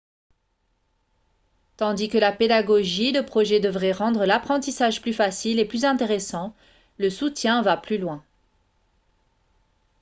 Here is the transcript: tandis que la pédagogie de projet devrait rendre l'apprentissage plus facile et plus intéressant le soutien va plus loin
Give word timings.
tandis 1.77 2.09
que 2.09 2.17
la 2.17 2.31
pédagogie 2.31 3.11
de 3.11 3.21
projet 3.21 3.59
devrait 3.59 3.91
rendre 3.91 4.25
l'apprentissage 4.25 4.99
plus 4.99 5.13
facile 5.13 5.59
et 5.59 5.65
plus 5.65 5.85
intéressant 5.85 6.55
le 6.97 7.11
soutien 7.11 7.61
va 7.61 7.77
plus 7.77 7.99
loin 7.99 8.25